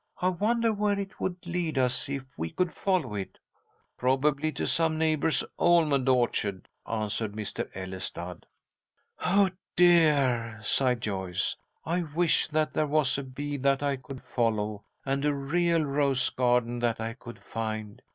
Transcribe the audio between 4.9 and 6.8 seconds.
neighbour's almond orchard,"